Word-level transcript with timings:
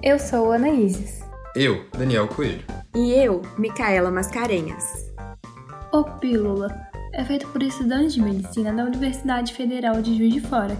Eu 0.00 0.16
sou 0.16 0.52
Ana 0.52 0.68
Isis. 0.68 1.24
Eu, 1.56 1.84
Daniel 1.90 2.28
Coelho. 2.28 2.64
E 2.94 3.10
eu, 3.14 3.42
Micaela 3.58 4.12
Mascarenhas. 4.12 5.12
O 5.92 6.04
Pílula 6.04 6.72
é 7.12 7.24
feito 7.24 7.48
por 7.48 7.60
estudantes 7.60 8.14
de 8.14 8.22
medicina 8.22 8.72
da 8.72 8.84
Universidade 8.84 9.52
Federal 9.52 10.00
de 10.00 10.16
Juiz 10.16 10.34
de 10.34 10.40
Fora. 10.40 10.76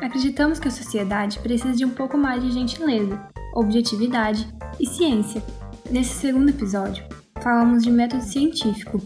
Acreditamos 0.00 0.58
que 0.58 0.68
a 0.68 0.70
sociedade 0.70 1.38
precisa 1.40 1.76
de 1.76 1.84
um 1.84 1.90
pouco 1.90 2.16
mais 2.16 2.42
de 2.42 2.50
gentileza, 2.50 3.20
objetividade 3.54 4.48
e 4.80 4.86
ciência. 4.86 5.42
Nesse 5.90 6.14
segundo 6.14 6.48
episódio, 6.48 7.04
falamos 7.42 7.82
de 7.82 7.90
método 7.90 8.22
científico, 8.22 9.02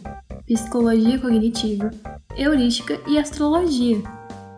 psicologia 0.46 1.19
cognitiva, 1.19 1.91
heurística 2.37 3.01
e 3.09 3.19
astrologia, 3.19 4.01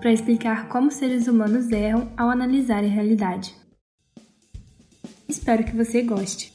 para 0.00 0.12
explicar 0.12 0.68
como 0.68 0.90
seres 0.90 1.28
humanos 1.28 1.70
erram 1.70 2.12
ao 2.14 2.28
analisar 2.28 2.84
a 2.84 2.88
realidade. 2.88 3.56
Espero 5.28 5.64
que 5.64 5.74
você 5.74 6.02
goste. 6.02 6.52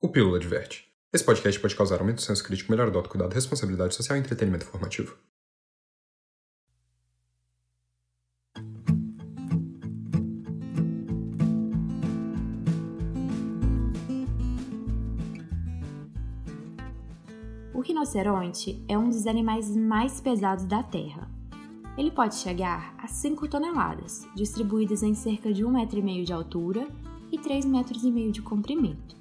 O 0.00 0.08
Pílula 0.08 0.38
adverte. 0.38 0.90
Esse 1.12 1.24
podcast 1.24 1.60
pode 1.60 1.76
causar 1.76 2.00
aumento 2.00 2.16
do 2.16 2.22
senso 2.22 2.42
crítico, 2.42 2.70
melhor 2.70 2.90
do 2.90 2.96
autocuidado, 2.96 3.34
responsabilidade 3.34 3.94
social 3.94 4.16
e 4.16 4.20
entretenimento 4.20 4.64
formativo. 4.64 5.16
Rinoceronte 18.00 18.82
é 18.88 18.96
um 18.96 19.10
dos 19.10 19.26
animais 19.26 19.76
mais 19.76 20.22
pesados 20.22 20.64
da 20.64 20.82
Terra. 20.82 21.28
Ele 21.98 22.10
pode 22.10 22.34
chegar 22.36 22.94
a 22.96 23.06
5 23.06 23.46
toneladas, 23.46 24.26
distribuídas 24.34 25.02
em 25.02 25.14
cerca 25.14 25.52
de 25.52 25.62
1,5 25.62 26.02
metro 26.02 26.24
de 26.24 26.32
altura 26.32 26.88
e 27.30 27.36
3,5 27.36 27.66
metros 27.66 28.00
de 28.32 28.40
comprimento. 28.40 29.14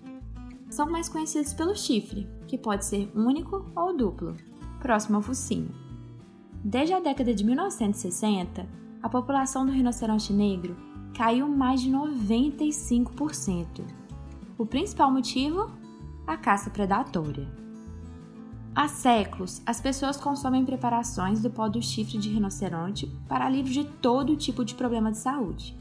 São 0.70 0.90
mais 0.90 1.10
conhecidos 1.10 1.54
pelo 1.54 1.76
chifre, 1.76 2.26
que 2.48 2.58
pode 2.58 2.86
ser 2.86 3.12
único 3.14 3.70
ou 3.76 3.96
duplo, 3.96 4.38
próximo 4.80 5.18
ao 5.18 5.22
focinho. 5.22 5.76
Desde 6.64 6.94
a 6.94 7.02
década 7.02 7.34
de 7.34 7.44
1960, 7.44 8.66
a 9.04 9.10
população 9.10 9.66
do 9.66 9.74
rinoceronte 9.74 10.32
negro 10.32 10.78
caiu 11.14 11.50
mais 11.50 11.82
de 11.82 11.92
95%. 11.92 13.84
O 14.58 14.66
principal 14.66 15.12
motivo? 15.12 15.70
A 16.26 16.38
caça 16.38 16.70
predatória. 16.70 17.69
Há 18.76 18.88
séculos, 18.88 19.62
as 19.66 19.82
pessoas 19.82 20.18
consomem 20.18 20.64
preparações 20.64 21.42
do 21.42 21.50
pó 21.50 21.68
do 21.68 21.82
chifre 21.82 22.18
de 22.18 22.30
rinoceronte 22.30 23.08
para 23.28 23.46
alívio 23.46 23.74
de 23.74 23.84
todo 23.84 24.38
tipo 24.38 24.64
de 24.64 24.76
problema 24.76 25.12
de 25.12 25.18
saúde. 25.18 25.78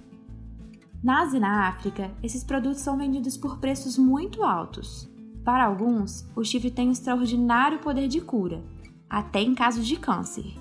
Na 1.03 1.23
Ásia 1.23 1.37
e 1.37 1.41
na 1.41 1.69
África, 1.69 2.11
esses 2.23 2.43
produtos 2.43 2.81
são 2.81 2.97
vendidos 2.97 3.37
por 3.37 3.59
preços 3.59 3.97
muito 3.97 4.43
altos. 4.43 5.09
Para 5.45 5.65
alguns, 5.65 6.27
o 6.35 6.43
chifre 6.43 6.71
tem 6.71 6.89
um 6.89 6.93
extraordinário 6.93 7.79
poder 7.79 8.09
de 8.09 8.21
cura, 8.21 8.65
até 9.09 9.41
em 9.41 9.55
casos 9.55 9.87
de 9.87 9.97
câncer. 9.97 10.59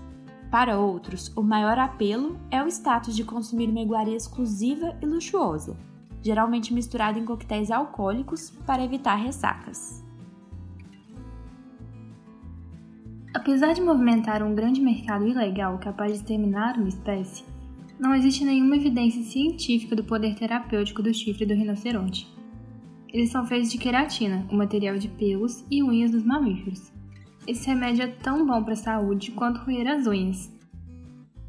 Para 0.52 0.78
outros, 0.78 1.32
o 1.36 1.42
maior 1.42 1.80
apelo 1.80 2.40
é 2.52 2.62
o 2.64 2.68
status 2.68 3.16
de 3.16 3.24
consumir 3.24 3.70
uma 3.70 3.82
iguaria 3.82 4.16
exclusiva 4.16 4.96
e 5.02 5.06
luxuosa, 5.06 5.76
geralmente 6.22 6.74
misturada 6.74 7.18
em 7.18 7.26
coquetéis 7.26 7.72
alcoólicos 7.72 8.52
para 8.66 8.84
evitar 8.84 9.16
ressacas. 9.16 10.07
Apesar 13.34 13.74
de 13.74 13.82
movimentar 13.82 14.42
um 14.42 14.56
grande 14.56 14.82
mercado 14.82 15.28
ilegal 15.28 15.78
capaz 15.78 16.14
de 16.14 16.20
exterminar 16.20 16.78
uma 16.78 16.88
espécie, 16.88 17.44
não 18.00 18.14
existe 18.16 18.46
nenhuma 18.46 18.76
evidência 18.76 19.22
científica 19.24 19.96
do 19.96 20.04
poder 20.04 20.36
terapêutico 20.36 21.02
do 21.02 21.14
chifre 21.14 21.46
do 21.46 21.54
rinoceronte. 21.54 22.28
Eles 23.12 23.30
são 23.30 23.46
feitos 23.46 23.72
de 23.72 23.78
queratina, 23.78 24.46
o 24.52 24.56
material 24.56 24.98
de 24.98 25.08
pelos 25.08 25.66
e 25.70 25.84
unhas 25.84 26.12
dos 26.12 26.24
mamíferos. 26.24 26.92
Esse 27.48 27.68
remédio 27.68 28.04
é 28.04 28.08
tão 28.08 28.46
bom 28.46 28.64
para 28.64 28.74
a 28.74 28.78
saúde 28.78 29.32
quanto 29.32 29.62
roer 29.62 29.88
as 29.88 30.06
unhas. 30.06 30.52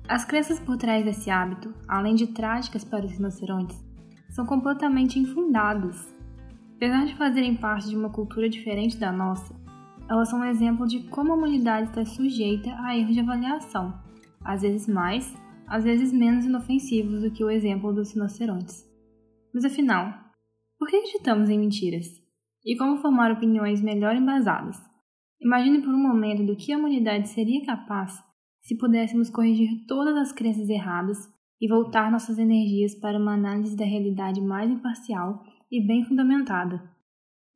As 0.08 0.24
crenças 0.24 0.58
por 0.58 0.76
trás 0.76 1.04
desse 1.04 1.28
hábito, 1.30 1.74
além 1.86 2.14
de 2.14 2.28
trágicas 2.28 2.84
para 2.84 3.04
os 3.04 3.12
rinocerontes, 3.12 3.84
são 4.30 4.46
completamente 4.46 5.18
infundadas. 5.18 6.14
Apesar 6.76 7.04
de 7.04 7.14
fazerem 7.16 7.54
parte 7.54 7.88
de 7.88 7.96
uma 7.96 8.08
cultura 8.08 8.48
diferente 8.48 8.96
da 8.96 9.12
nossa, 9.12 9.54
elas 10.08 10.30
são 10.30 10.40
um 10.40 10.44
exemplo 10.44 10.86
de 10.86 11.00
como 11.08 11.32
a 11.32 11.36
humanidade 11.36 11.88
está 11.88 12.04
sujeita 12.04 12.74
a 12.80 12.96
erros 12.96 13.14
de 13.14 13.20
avaliação, 13.20 13.92
às 14.42 14.62
vezes 14.62 14.88
mais, 14.88 15.36
às 15.66 15.84
vezes 15.84 16.12
menos 16.12 16.46
inofensivos 16.46 17.22
do 17.22 17.30
que 17.30 17.44
o 17.44 17.50
exemplo 17.50 17.92
dos 17.92 18.12
rinocerontes. 18.12 18.88
Mas 19.52 19.64
afinal, 19.64 20.12
por 20.78 20.88
que 20.88 20.96
acreditamos 20.96 21.50
em 21.50 21.58
mentiras? 21.58 22.06
E 22.64 22.76
como 22.76 22.98
formar 22.98 23.30
opiniões 23.30 23.82
melhor 23.82 24.16
embasadas? 24.16 24.78
Imagine 25.40 25.82
por 25.82 25.94
um 25.94 26.02
momento 26.02 26.44
do 26.44 26.56
que 26.56 26.72
a 26.72 26.78
humanidade 26.78 27.28
seria 27.28 27.64
capaz 27.64 28.18
se 28.62 28.76
pudéssemos 28.76 29.30
corrigir 29.30 29.86
todas 29.86 30.16
as 30.16 30.32
crenças 30.32 30.68
erradas 30.68 31.18
e 31.60 31.68
voltar 31.68 32.10
nossas 32.10 32.38
energias 32.38 32.94
para 32.94 33.18
uma 33.18 33.34
análise 33.34 33.76
da 33.76 33.84
realidade 33.84 34.40
mais 34.40 34.70
imparcial 34.70 35.42
e 35.70 35.86
bem 35.86 36.04
fundamentada 36.04 36.97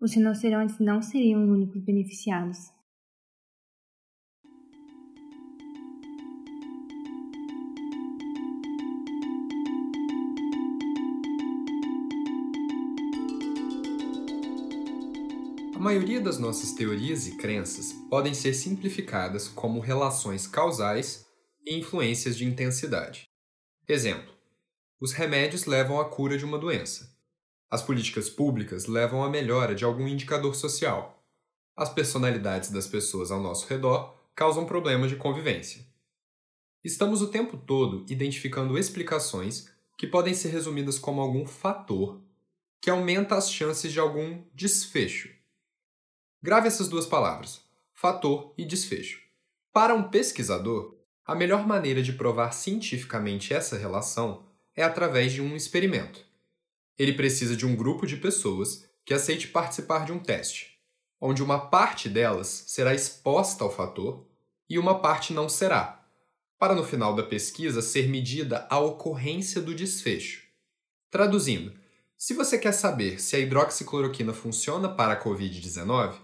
os 0.02 0.12
rinocerontes 0.14 0.80
não 0.80 1.00
seriam 1.00 1.44
os 1.44 1.48
únicos 1.48 1.80
beneficiados. 1.80 2.72
A 15.72 15.78
maioria 15.78 16.20
das 16.20 16.36
nossas 16.36 16.72
teorias 16.72 17.28
e 17.28 17.36
crenças 17.36 17.92
podem 18.10 18.34
ser 18.34 18.54
simplificadas 18.54 19.46
como 19.46 19.78
relações 19.78 20.48
causais 20.48 21.24
e 21.64 21.78
influências 21.78 22.36
de 22.36 22.44
intensidade. 22.44 23.28
Exemplo: 23.88 24.32
os 25.00 25.12
remédios 25.12 25.66
levam 25.66 26.00
à 26.00 26.04
cura 26.04 26.36
de 26.36 26.44
uma 26.44 26.58
doença. 26.58 27.12
As 27.72 27.81
políticas 27.81 28.28
públicas 28.28 28.84
levam 28.84 29.25
à 29.25 29.31
melhora 29.31 29.75
de 29.75 29.83
algum 29.83 30.06
indicador 30.06 30.55
social. 30.55 31.25
As 31.75 31.88
personalidades 31.88 32.71
das 32.71 32.87
pessoas 32.87 33.31
ao 33.31 33.41
nosso 33.41 33.66
redor 33.66 34.15
causam 34.34 34.66
problemas 34.66 35.09
de 35.09 35.16
convivência. 35.16 35.82
Estamos 36.84 37.22
o 37.22 37.28
tempo 37.28 37.56
todo 37.56 38.05
identificando 38.11 38.77
explicações 38.77 39.71
que 39.97 40.06
podem 40.06 40.34
ser 40.34 40.50
resumidas 40.50 40.99
como 40.99 41.22
algum 41.22 41.47
fator 41.47 42.21
que 42.78 42.91
aumenta 42.91 43.37
as 43.37 43.50
chances 43.50 43.91
de 43.91 43.99
algum 43.99 44.44
desfecho. 44.55 45.31
Grave 46.43 46.69
essas 46.69 46.91
duas 46.91 47.06
palavras, 47.06 47.62
fator 47.94 48.53
e 48.59 48.66
desfecho. 48.66 49.19
Para 49.72 49.94
um 49.94 50.11
pesquisador, 50.11 50.94
a 51.25 51.34
melhor 51.34 51.66
maneira 51.66 52.03
de 52.03 52.12
provar 52.12 52.53
cientificamente 52.53 53.55
essa 53.55 53.78
relação 53.78 54.44
é 54.77 54.82
através 54.82 55.32
de 55.32 55.41
um 55.41 55.56
experimento. 55.56 56.31
Ele 57.02 57.14
precisa 57.14 57.56
de 57.56 57.66
um 57.66 57.74
grupo 57.74 58.06
de 58.06 58.16
pessoas 58.16 58.88
que 59.04 59.12
aceite 59.12 59.48
participar 59.48 60.06
de 60.06 60.12
um 60.12 60.20
teste, 60.20 60.78
onde 61.20 61.42
uma 61.42 61.58
parte 61.58 62.08
delas 62.08 62.62
será 62.68 62.94
exposta 62.94 63.64
ao 63.64 63.74
fator 63.74 64.24
e 64.70 64.78
uma 64.78 65.00
parte 65.00 65.32
não 65.32 65.48
será, 65.48 66.06
para 66.60 66.76
no 66.76 66.84
final 66.84 67.12
da 67.12 67.24
pesquisa 67.24 67.82
ser 67.82 68.08
medida 68.08 68.68
a 68.70 68.78
ocorrência 68.78 69.60
do 69.60 69.74
desfecho. 69.74 70.44
Traduzindo, 71.10 71.72
se 72.16 72.34
você 72.34 72.56
quer 72.56 72.70
saber 72.70 73.20
se 73.20 73.34
a 73.34 73.40
hidroxicloroquina 73.40 74.32
funciona 74.32 74.88
para 74.88 75.14
a 75.14 75.20
Covid-19, 75.20 76.14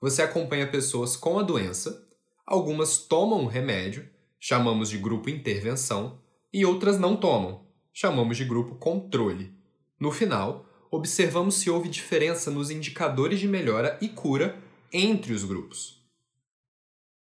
você 0.00 0.22
acompanha 0.22 0.66
pessoas 0.66 1.14
com 1.14 1.38
a 1.38 1.42
doença, 1.42 2.08
algumas 2.46 2.96
tomam 2.96 3.44
o 3.44 3.48
remédio, 3.48 4.08
chamamos 4.40 4.88
de 4.88 4.96
grupo 4.96 5.28
intervenção, 5.28 6.22
e 6.50 6.64
outras 6.64 6.98
não 6.98 7.18
tomam, 7.18 7.66
chamamos 7.92 8.38
de 8.38 8.46
grupo 8.46 8.76
controle. 8.76 9.60
No 10.02 10.10
final, 10.10 10.66
observamos 10.90 11.54
se 11.54 11.70
houve 11.70 11.88
diferença 11.88 12.50
nos 12.50 12.72
indicadores 12.72 13.38
de 13.38 13.46
melhora 13.46 13.96
e 14.02 14.08
cura 14.08 14.60
entre 14.92 15.32
os 15.32 15.44
grupos. 15.44 16.04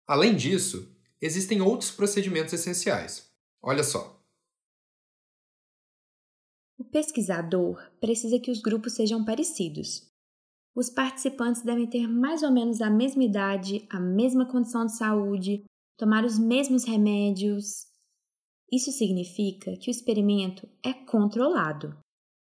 Além 0.07 0.35
disso, 0.35 0.91
existem 1.21 1.61
outros 1.61 1.91
procedimentos 1.91 2.51
essenciais. 2.51 3.31
Olha 3.61 3.83
só. 3.83 4.19
O 6.75 6.83
pesquisador 6.83 7.79
precisa 8.01 8.39
que 8.39 8.49
os 8.49 8.59
grupos 8.59 8.93
sejam 8.93 9.23
parecidos. 9.23 10.09
Os 10.75 10.89
participantes 10.89 11.61
devem 11.61 11.87
ter 11.87 12.07
mais 12.07 12.41
ou 12.41 12.51
menos 12.51 12.81
a 12.81 12.89
mesma 12.89 13.23
idade, 13.23 13.85
a 13.87 13.99
mesma 13.99 14.51
condição 14.51 14.87
de 14.87 14.97
saúde, 14.97 15.63
tomar 15.95 16.25
os 16.25 16.39
mesmos 16.39 16.85
remédios. 16.85 17.85
Isso 18.71 18.91
significa 18.91 19.77
que 19.77 19.91
o 19.91 19.93
experimento 19.93 20.67
é 20.83 20.91
controlado. 20.91 22.01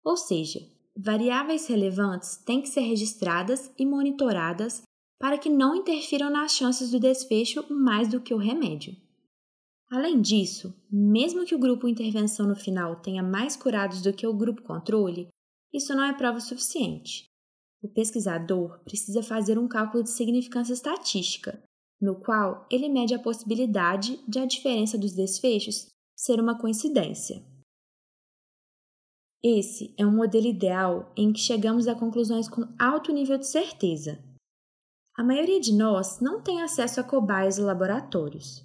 Ou 0.04 0.16
seja, 0.16 0.60
variáveis 0.96 1.66
relevantes 1.66 2.36
têm 2.36 2.60
que 2.60 2.68
ser 2.68 2.82
registradas 2.82 3.72
e 3.78 3.86
monitoradas 3.86 4.82
para 5.18 5.38
que 5.38 5.48
não 5.48 5.74
interfiram 5.74 6.28
nas 6.28 6.52
chances 6.52 6.90
do 6.90 7.00
desfecho 7.00 7.64
mais 7.72 8.08
do 8.08 8.20
que 8.20 8.34
o 8.34 8.38
remédio. 8.38 8.94
Além 9.90 10.20
disso, 10.20 10.74
mesmo 10.90 11.44
que 11.44 11.54
o 11.54 11.58
grupo 11.58 11.88
intervenção 11.88 12.46
no 12.46 12.56
final 12.56 12.96
tenha 12.96 13.22
mais 13.22 13.56
curados 13.56 14.02
do 14.02 14.12
que 14.12 14.26
o 14.26 14.34
grupo 14.34 14.62
controle, 14.62 15.28
isso 15.72 15.94
não 15.94 16.04
é 16.04 16.12
prova 16.12 16.40
suficiente. 16.40 17.24
O 17.82 17.88
pesquisador 17.88 18.80
precisa 18.84 19.22
fazer 19.22 19.58
um 19.58 19.68
cálculo 19.68 20.02
de 20.02 20.10
significância 20.10 20.72
estatística, 20.72 21.62
no 22.00 22.16
qual 22.16 22.66
ele 22.70 22.88
mede 22.88 23.14
a 23.14 23.18
possibilidade 23.18 24.18
de 24.26 24.38
a 24.38 24.46
diferença 24.46 24.98
dos 24.98 25.12
desfechos 25.12 25.88
ser 26.16 26.40
uma 26.40 26.58
coincidência. 26.58 27.42
Esse 29.46 29.94
é 29.98 30.06
um 30.06 30.10
modelo 30.10 30.46
ideal 30.46 31.12
em 31.14 31.30
que 31.30 31.38
chegamos 31.38 31.86
a 31.86 31.94
conclusões 31.94 32.48
com 32.48 32.66
alto 32.78 33.12
nível 33.12 33.36
de 33.36 33.46
certeza. 33.46 34.18
A 35.14 35.22
maioria 35.22 35.60
de 35.60 35.74
nós 35.74 36.18
não 36.18 36.40
tem 36.40 36.62
acesso 36.62 36.98
a 36.98 37.04
cobaias 37.04 37.58
e 37.58 37.60
laboratórios. 37.60 38.62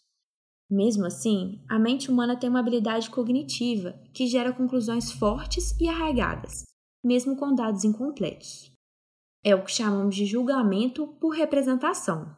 Mesmo 0.72 1.06
assim, 1.06 1.62
a 1.68 1.78
mente 1.78 2.10
humana 2.10 2.40
tem 2.40 2.50
uma 2.50 2.62
habilidade 2.62 3.10
cognitiva 3.10 4.00
que 4.14 4.26
gera 4.26 4.54
conclusões 4.54 5.12
fortes 5.12 5.78
e 5.82 5.90
arraigadas, 5.90 6.64
mesmo 7.04 7.36
com 7.36 7.54
dados 7.54 7.84
incompletos. 7.84 8.72
É 9.44 9.54
o 9.54 9.66
que 9.66 9.72
chamamos 9.74 10.16
de 10.16 10.26
julgamento 10.26 11.08
por 11.20 11.36
representação. 11.36 12.34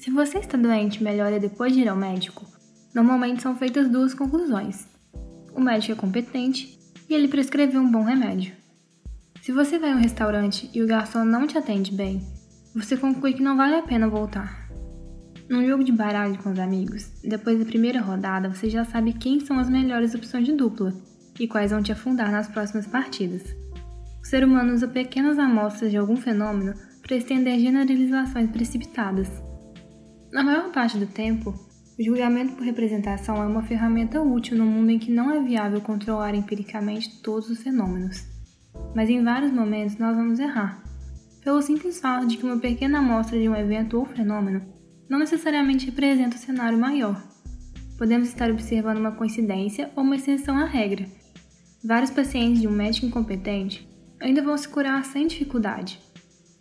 Se 0.00 0.10
você 0.10 0.38
está 0.38 0.56
doente 0.56 1.04
melhora 1.04 1.38
depois 1.38 1.74
de 1.74 1.80
ir 1.80 1.88
ao 1.88 1.94
médico, 1.94 2.46
normalmente 2.94 3.42
são 3.42 3.54
feitas 3.54 3.86
duas 3.86 4.14
conclusões. 4.14 4.88
O 5.54 5.60
médico 5.60 5.92
é 5.92 5.94
competente 5.94 6.78
e 7.06 7.12
ele 7.12 7.28
prescreveu 7.28 7.82
um 7.82 7.90
bom 7.90 8.02
remédio. 8.02 8.54
Se 9.42 9.52
você 9.52 9.78
vai 9.78 9.92
a 9.92 9.96
um 9.96 10.00
restaurante 10.00 10.70
e 10.72 10.82
o 10.82 10.86
garçom 10.86 11.22
não 11.22 11.46
te 11.46 11.58
atende 11.58 11.92
bem, 11.92 12.26
você 12.74 12.96
conclui 12.96 13.34
que 13.34 13.42
não 13.42 13.58
vale 13.58 13.74
a 13.74 13.82
pena 13.82 14.08
voltar. 14.08 14.70
Num 15.50 15.66
jogo 15.66 15.84
de 15.84 15.92
baralho 15.92 16.42
com 16.42 16.50
os 16.50 16.58
amigos, 16.58 17.12
depois 17.22 17.58
da 17.58 17.66
primeira 17.66 18.00
rodada 18.00 18.48
você 18.48 18.70
já 18.70 18.86
sabe 18.86 19.12
quem 19.12 19.40
são 19.40 19.58
as 19.58 19.68
melhores 19.68 20.14
opções 20.14 20.46
de 20.46 20.54
dupla 20.54 20.94
e 21.38 21.46
quais 21.46 21.72
vão 21.72 21.82
te 21.82 21.92
afundar 21.92 22.32
nas 22.32 22.48
próximas 22.48 22.86
partidas. 22.86 23.54
O 24.22 24.26
ser 24.26 24.44
humano 24.44 24.72
usa 24.72 24.88
pequenas 24.88 25.38
amostras 25.38 25.90
de 25.90 25.98
algum 25.98 26.16
fenômeno 26.16 26.72
para 27.02 27.16
estender 27.16 27.60
generalizações 27.60 28.50
precipitadas. 28.50 29.49
Na 30.32 30.44
maior 30.44 30.70
parte 30.70 30.96
do 30.96 31.06
tempo, 31.06 31.52
o 31.98 32.02
julgamento 32.02 32.54
por 32.54 32.64
representação 32.64 33.42
é 33.42 33.46
uma 33.46 33.64
ferramenta 33.64 34.22
útil 34.22 34.56
no 34.56 34.64
mundo 34.64 34.90
em 34.90 34.98
que 34.98 35.10
não 35.10 35.30
é 35.30 35.42
viável 35.42 35.80
controlar 35.80 36.36
empiricamente 36.36 37.20
todos 37.20 37.50
os 37.50 37.60
fenômenos. 37.60 38.24
Mas 38.94 39.10
em 39.10 39.24
vários 39.24 39.52
momentos 39.52 39.98
nós 39.98 40.16
vamos 40.16 40.38
errar, 40.38 40.84
pelo 41.42 41.60
simples 41.60 41.98
fato 41.98 42.28
de 42.28 42.36
que 42.36 42.44
uma 42.44 42.58
pequena 42.58 43.00
amostra 43.00 43.40
de 43.40 43.48
um 43.48 43.56
evento 43.56 43.98
ou 43.98 44.06
fenômeno 44.06 44.62
não 45.08 45.18
necessariamente 45.18 45.86
representa 45.86 46.36
o 46.36 46.38
cenário 46.38 46.78
maior. 46.78 47.20
Podemos 47.98 48.28
estar 48.28 48.52
observando 48.52 48.98
uma 48.98 49.12
coincidência 49.12 49.90
ou 49.96 50.04
uma 50.04 50.14
exceção 50.14 50.56
à 50.56 50.64
regra. 50.64 51.06
Vários 51.84 52.10
pacientes 52.10 52.60
de 52.60 52.68
um 52.68 52.72
médico 52.72 53.06
incompetente 53.06 53.88
ainda 54.20 54.42
vão 54.42 54.56
se 54.56 54.68
curar 54.68 55.04
sem 55.04 55.26
dificuldade, 55.26 56.00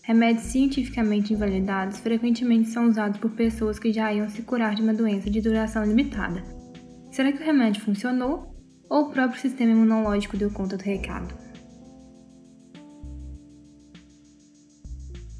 Remédios 0.09 0.45
cientificamente 0.45 1.33
invalidados 1.33 1.99
frequentemente 1.99 2.69
são 2.69 2.89
usados 2.89 3.19
por 3.19 3.29
pessoas 3.29 3.77
que 3.77 3.93
já 3.93 4.11
iam 4.11 4.27
se 4.27 4.41
curar 4.41 4.73
de 4.73 4.81
uma 4.81 4.91
doença 4.91 5.29
de 5.29 5.39
duração 5.39 5.85
limitada. 5.85 6.43
Será 7.11 7.31
que 7.31 7.37
o 7.37 7.45
remédio 7.45 7.83
funcionou 7.83 8.59
ou 8.89 9.03
o 9.03 9.11
próprio 9.11 9.39
sistema 9.39 9.71
imunológico 9.71 10.35
deu 10.35 10.49
conta 10.49 10.75
do 10.75 10.83
recado? 10.83 11.31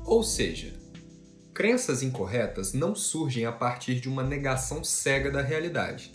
Ou 0.06 0.22
seja, 0.22 0.72
crenças 1.52 2.04
incorretas 2.04 2.72
não 2.72 2.94
surgem 2.94 3.48
a 3.48 3.52
partir 3.52 4.00
de 4.00 4.08
uma 4.08 4.22
negação 4.22 4.84
cega 4.84 5.32
da 5.32 5.42
realidade. 5.42 6.12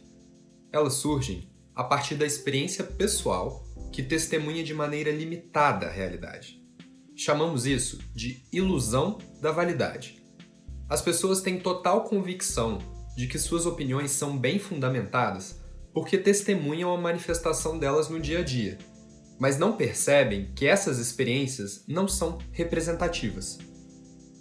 Elas 0.70 0.94
surgem 0.94 1.50
a 1.74 1.82
partir 1.82 2.14
da 2.14 2.24
experiência 2.24 2.84
pessoal 2.84 3.64
que 3.90 4.00
testemunha 4.00 4.62
de 4.62 4.72
maneira 4.72 5.10
limitada 5.10 5.86
a 5.86 5.90
realidade. 5.90 6.63
Chamamos 7.16 7.64
isso 7.64 7.98
de 8.12 8.44
ilusão 8.52 9.18
da 9.40 9.52
validade. 9.52 10.20
As 10.88 11.00
pessoas 11.00 11.40
têm 11.40 11.60
total 11.60 12.04
convicção 12.04 12.78
de 13.16 13.28
que 13.28 13.38
suas 13.38 13.66
opiniões 13.66 14.10
são 14.10 14.36
bem 14.36 14.58
fundamentadas 14.58 15.60
porque 15.92 16.18
testemunham 16.18 16.92
a 16.92 16.98
manifestação 16.98 17.78
delas 17.78 18.08
no 18.08 18.18
dia 18.18 18.40
a 18.40 18.42
dia, 18.42 18.76
mas 19.38 19.56
não 19.56 19.76
percebem 19.76 20.52
que 20.56 20.66
essas 20.66 20.98
experiências 20.98 21.84
não 21.86 22.08
são 22.08 22.38
representativas. 22.50 23.58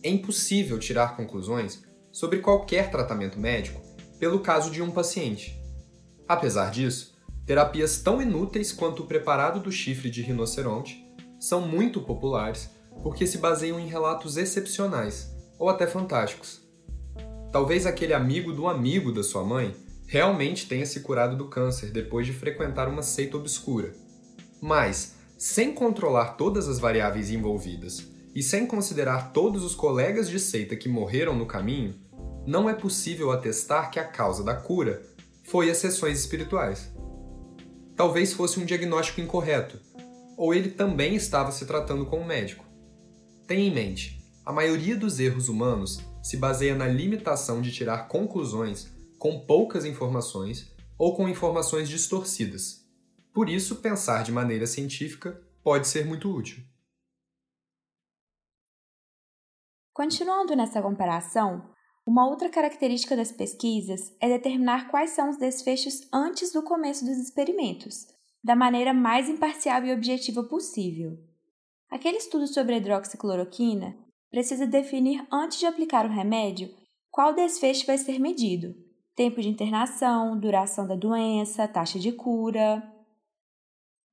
É 0.02 0.10
impossível 0.10 0.80
tirar 0.80 1.16
conclusões 1.16 1.84
sobre 2.12 2.40
qualquer 2.40 2.90
tratamento 2.90 3.40
médico 3.40 3.82
pelo 4.20 4.40
caso 4.40 4.72
de 4.72 4.82
um 4.82 4.90
paciente. 4.90 5.56
Apesar 6.28 6.72
disso, 6.72 7.14
terapias 7.46 8.02
tão 8.02 8.20
inúteis 8.20 8.72
quanto 8.72 9.04
o 9.04 9.06
preparado 9.06 9.60
do 9.60 9.72
chifre 9.72 10.10
de 10.10 10.24
rinoceronte 10.24 11.03
são 11.44 11.60
muito 11.60 12.00
populares 12.00 12.70
porque 13.04 13.28
se 13.28 13.38
baseiam 13.38 13.78
em 13.78 13.86
relatos 13.86 14.38
excepcionais 14.38 15.36
ou 15.60 15.68
até 15.68 15.86
fantásticos. 15.86 16.62
Talvez 17.52 17.86
aquele 17.86 18.14
amigo 18.14 18.54
do 18.54 18.66
amigo 18.66 19.12
da 19.12 19.22
sua 19.22 19.44
mãe 19.44 19.76
realmente 20.08 20.70
tenha 20.70 20.86
se 20.86 21.02
curado 21.02 21.36
do 21.36 21.50
câncer 21.50 21.92
depois 21.92 22.26
de 22.26 22.32
frequentar 22.32 22.88
uma 22.88 23.04
seita 23.04 23.36
obscura. 23.36 23.94
Mas, 24.62 25.16
sem 25.38 25.74
controlar 25.74 26.38
todas 26.38 26.70
as 26.70 26.80
variáveis 26.80 27.30
envolvidas 27.30 28.08
e 28.34 28.42
sem 28.42 28.66
considerar 28.66 29.34
todos 29.34 29.66
os 29.66 29.76
colegas 29.76 30.30
de 30.30 30.40
seita 30.40 30.78
que 30.78 30.88
morreram 30.88 31.36
no 31.36 31.46
caminho, 31.46 31.94
não 32.48 32.70
é 32.70 32.74
possível 32.74 33.32
atestar 33.32 33.92
que 33.92 34.00
a 34.00 34.06
causa 34.06 34.46
da 34.46 34.56
cura 34.56 35.04
foi 35.44 35.70
as 35.70 35.78
sessões 35.78 36.20
espirituais. 36.20 36.90
Talvez 37.98 38.32
fosse 38.32 38.62
um 38.62 38.66
diagnóstico 38.66 39.20
incorreto, 39.20 39.78
ou 40.38 40.54
ele 40.54 40.72
também 40.72 41.16
estava 41.16 41.52
se 41.52 41.66
tratando 41.66 42.06
com 42.06 42.20
um 42.20 42.26
médico. 42.26 42.66
Tenha 43.48 43.68
em 43.68 43.74
mente, 43.74 44.22
a 44.46 44.52
maioria 44.52 44.96
dos 44.96 45.20
erros 45.20 45.50
humanos 45.50 46.00
se 46.22 46.38
baseia 46.38 46.76
na 46.76 46.88
limitação 46.88 47.62
de 47.62 47.72
tirar 47.72 48.08
conclusões 48.08 48.92
com 49.18 49.46
poucas 49.46 49.86
informações 49.86 50.74
ou 50.98 51.16
com 51.16 51.28
informações 51.30 51.88
distorcidas. 51.88 52.86
Por 53.34 53.50
isso, 53.50 53.78
pensar 53.78 54.24
de 54.24 54.32
maneira 54.32 54.68
científica 54.68 55.42
pode 55.64 55.88
ser 55.88 56.06
muito 56.06 56.30
útil. 56.30 56.64
Continuando 59.94 60.56
nessa 60.56 60.82
comparação, 60.82 61.70
uma 62.06 62.28
outra 62.28 62.50
característica 62.50 63.16
das 63.16 63.32
pesquisas 63.32 64.14
é 64.20 64.28
determinar 64.28 64.90
quais 64.90 65.12
são 65.12 65.30
os 65.30 65.38
desfechos 65.38 66.02
antes 66.12 66.52
do 66.52 66.62
começo 66.62 67.06
dos 67.06 67.18
experimentos, 67.18 68.08
da 68.44 68.56
maneira 68.56 68.94
mais 68.94 69.30
imparcial 69.30 69.86
e 69.86 69.94
objetiva 69.94 70.44
possível. 70.44 71.18
Aquele 71.90 72.18
estudo 72.18 72.48
sobre 72.48 72.74
a 72.74 72.78
hidroxicloroquina 72.78 73.96
precisa 74.30 74.68
definir 74.68 75.26
antes 75.32 75.60
de 75.60 75.66
aplicar 75.66 76.06
o 76.06 76.10
remédio 76.10 76.74
qual 77.12 77.34
desfecho 77.34 77.86
vai 77.86 77.98
ser 77.98 78.20
medido: 78.20 78.76
tempo 79.16 79.40
de 79.40 79.48
internação, 79.48 80.38
duração 80.38 80.88
da 80.88 80.96
doença, 80.96 81.68
taxa 81.68 82.00
de 82.00 82.12
cura. 82.12 82.84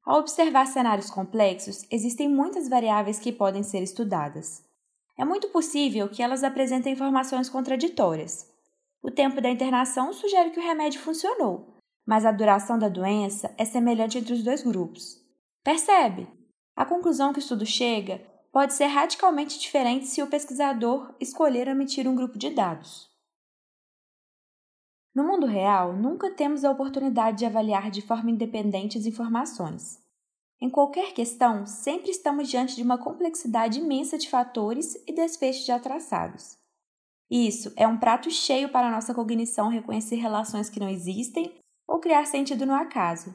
Ao 0.05 0.21
observar 0.21 0.67
cenários 0.67 1.11
complexos, 1.11 1.87
existem 1.91 2.29
muitas 2.29 2.69
variáveis 2.69 3.19
que 3.19 3.33
podem 3.33 3.63
ser 3.63 3.83
estudadas. 3.83 4.63
É 5.19 5.25
muito 5.25 5.49
possível 5.49 6.09
que 6.09 6.23
elas 6.23 6.45
apresentem 6.45 6.93
informações 6.93 7.49
contraditórias. 7.49 8.47
O 9.03 9.11
tempo 9.11 9.41
da 9.41 9.51
internação 9.51 10.13
sugere 10.13 10.51
que 10.51 10.61
o 10.61 10.63
remédio 10.63 11.01
funcionou, 11.01 11.80
mas 12.11 12.27
a 12.27 12.33
duração 12.33 12.77
da 12.77 12.89
doença 12.89 13.55
é 13.57 13.65
semelhante 13.65 14.19
entre 14.19 14.33
os 14.33 14.43
dois 14.43 14.65
grupos. 14.65 15.25
Percebe? 15.63 16.27
A 16.75 16.85
conclusão 16.85 17.33
que 17.33 17.39
o 17.39 17.41
estudo 17.41 17.65
chega 17.65 18.21
pode 18.51 18.73
ser 18.73 18.87
radicalmente 18.87 19.61
diferente 19.61 20.09
se 20.09 20.21
o 20.21 20.27
pesquisador 20.27 21.15
escolher 21.21 21.69
omitir 21.69 22.09
um 22.09 22.17
grupo 22.17 22.37
de 22.37 22.51
dados. 22.51 23.09
No 25.15 25.23
mundo 25.23 25.47
real, 25.47 25.97
nunca 25.97 26.33
temos 26.33 26.65
a 26.65 26.73
oportunidade 26.73 27.39
de 27.39 27.47
avaliar 27.47 27.93
de 27.93 28.03
forma 28.03 28.33
independente 28.33 28.99
as 28.99 29.07
informações. 29.07 30.03
Em 30.61 30.69
qualquer 30.69 31.15
questão, 31.15 31.65
sempre 31.65 32.11
estamos 32.11 32.49
diante 32.49 32.75
de 32.75 32.83
uma 32.83 32.99
complexidade 32.99 33.79
imensa 33.79 34.19
de 34.19 34.29
fatores 34.29 34.97
e 35.07 35.15
desfechos 35.15 35.65
já 35.65 35.79
traçados. 35.79 36.59
Isso 37.31 37.73
é 37.77 37.87
um 37.87 37.97
prato 37.97 38.33
cheio 38.33 38.69
para 38.69 38.89
a 38.89 38.91
nossa 38.91 39.15
cognição 39.15 39.69
reconhecer 39.69 40.17
relações 40.17 40.69
que 40.69 40.81
não 40.81 40.89
existem 40.89 41.61
ou 41.91 41.99
criar 41.99 42.25
sentido 42.25 42.65
no 42.65 42.73
acaso. 42.73 43.35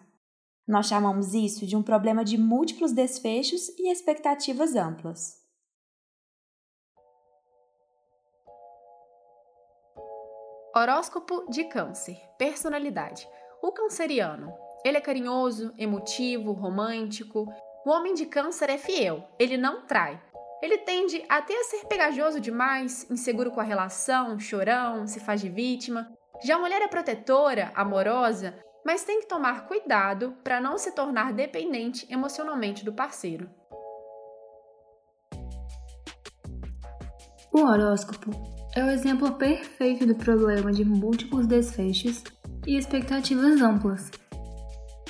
Nós 0.66 0.88
chamamos 0.88 1.34
isso 1.34 1.68
de 1.68 1.76
um 1.76 1.84
problema 1.84 2.24
de 2.24 2.38
múltiplos 2.38 2.94
desfechos 2.94 3.68
e 3.78 3.92
expectativas 3.92 4.76
amplas. 4.76 5.44
Horóscopo 10.74 11.46
de 11.50 11.66
Câncer 11.66 12.18
Personalidade. 12.38 13.28
O 13.62 13.74
canceriano 13.74 14.54
Ele 14.86 14.98
é 14.98 15.02
carinhoso, 15.02 15.74
emotivo, 15.78 16.54
romântico. 16.54 17.46
O 17.86 17.90
homem 17.90 18.14
de 18.14 18.26
câncer 18.26 18.70
é 18.70 18.78
fiel, 18.78 19.28
ele 19.38 19.58
não 19.58 19.86
trai. 19.86 20.20
Ele 20.62 20.78
tende 20.80 21.24
até 21.28 21.54
a 21.60 21.64
ser 21.66 21.86
pegajoso 21.86 22.40
demais, 22.40 23.10
inseguro 23.12 23.52
com 23.52 23.60
a 23.60 23.64
relação, 23.64 24.40
chorão, 24.40 25.06
se 25.06 25.20
faz 25.20 25.42
de 25.42 25.50
vítima. 25.50 26.10
Já 26.44 26.56
a 26.56 26.60
mulher 26.60 26.82
é 26.82 26.88
protetora, 26.88 27.72
amorosa, 27.76 28.56
mas 28.86 29.04
tem 29.04 29.22
que 29.22 29.28
tomar 29.28 29.68
cuidado 29.68 30.36
para 30.44 30.62
não 30.62 30.78
se 30.78 30.92
tornar 30.92 31.34
dependente 31.34 32.06
emocionalmente 32.12 32.86
do 32.86 32.94
parceiro. 32.94 33.50
O 37.52 37.62
horóscopo 37.62 38.32
é 38.76 38.84
o 38.84 38.90
exemplo 38.90 39.32
perfeito 39.36 40.06
do 40.06 40.16
problema 40.16 40.72
de 40.72 40.84
múltiplos 40.84 41.48
desfechos 41.48 42.22
e 42.68 42.78
expectativas 42.78 43.62
amplas. 43.62 44.12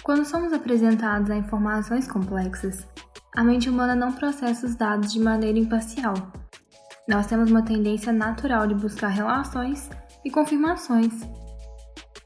Quando 0.04 0.24
somos 0.24 0.54
apresentados 0.54 1.32
a 1.32 1.36
informações 1.36 2.08
complexas, 2.08 2.88
a 3.36 3.44
mente 3.44 3.68
humana 3.68 3.96
não 3.96 4.14
processa 4.14 4.68
os 4.68 4.76
dados 4.76 5.12
de 5.12 5.20
maneira 5.20 5.58
imparcial. 5.58 6.14
Nós 7.08 7.28
temos 7.28 7.52
uma 7.52 7.62
tendência 7.62 8.12
natural 8.12 8.66
de 8.66 8.74
buscar 8.74 9.10
relações 9.10 9.90
e 10.24 10.32
confirmações. 10.32 11.14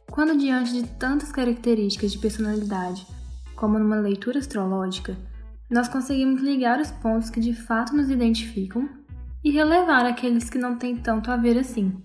Quando 0.10 0.38
diante 0.38 0.72
de 0.72 0.88
tantas 0.88 1.34
características 1.34 2.14
de 2.14 2.18
personalidade, 2.18 3.06
como 3.58 3.78
numa 3.78 3.98
leitura 3.98 4.40
astrológica, 4.40 5.18
nós 5.70 5.90
conseguimos 5.90 6.42
ligar 6.42 6.80
os 6.80 6.92
pontos 6.92 7.30
que 7.30 7.42
de 7.42 7.54
fato 7.54 7.94
nos 7.94 8.10
identificam 8.10 8.90
e 9.44 9.52
relevar 9.52 10.06
aqueles 10.06 10.50
que 10.50 10.58
não 10.58 10.78
têm 10.78 10.96
tanto 10.96 11.30
a 11.30 11.36
ver 11.36 11.58
assim. 11.58 12.02